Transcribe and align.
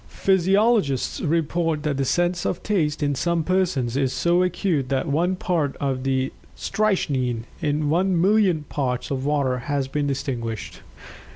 Physiologists 0.07 1.21
report 1.21 1.83
that 1.83 1.97
the 1.97 2.05
sense 2.05 2.43
of 2.43 2.63
Taste 2.63 3.03
in 3.03 3.13
some 3.13 3.43
persons 3.43 3.95
is 3.95 4.11
so 4.11 4.41
acute 4.41 4.89
that 4.89 5.07
one 5.07 5.35
part 5.35 5.75
of 5.77 5.99
strychnine 6.55 7.45
in 7.61 7.87
one 7.87 8.19
million 8.19 8.63
parts 8.63 9.11
of 9.11 9.27
water 9.27 9.59
has 9.59 9.87
been 9.87 10.07
distinguished. 10.07 10.81